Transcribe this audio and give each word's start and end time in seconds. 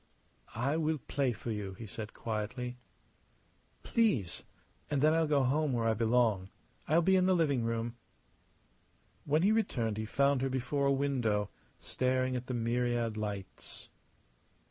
"I 0.55 0.77
will 0.77 0.97
play 0.97 1.31
for 1.31 1.51
you," 1.51 1.75
he 1.75 1.85
said, 1.85 2.15
quietly. 2.15 2.79
"Please! 3.83 4.41
And 4.89 4.99
then 4.99 5.13
I'll 5.13 5.27
go 5.27 5.43
home 5.43 5.73
where 5.73 5.87
I 5.87 5.93
belong. 5.93 6.49
I'll 6.87 7.03
be 7.03 7.15
in 7.15 7.27
the 7.27 7.35
living 7.35 7.63
room." 7.63 7.97
When 9.25 9.43
he 9.43 9.51
returned 9.51 9.97
he 9.97 10.05
found 10.07 10.41
her 10.41 10.49
before 10.49 10.87
a 10.87 10.91
window, 10.91 11.51
staring 11.79 12.35
at 12.35 12.47
the 12.47 12.55
myriad 12.55 13.15
lights. 13.15 13.89